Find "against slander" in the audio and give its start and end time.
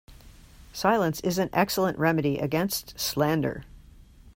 2.39-3.65